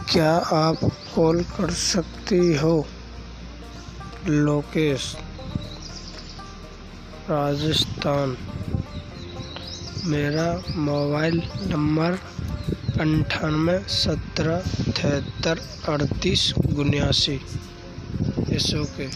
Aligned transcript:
क्या 0.00 0.36
आप 0.36 0.76
कॉल 1.14 1.42
कर 1.42 1.70
सकती 1.70 2.56
हो? 2.56 2.86
लोकेश, 4.26 5.16
राजस्थान। 7.30 8.36
मेरा 10.04 10.62
मोबाइल 10.76 11.42
नंबर 11.62 12.12
अंठानवे 13.00 13.78
सत्रह 13.88 14.60
तिहत्तर 14.92 15.58
अड़तीस 15.88 16.54
उन्यासी। 16.58 17.40
इस 18.50 18.74
ओके। 18.74 19.06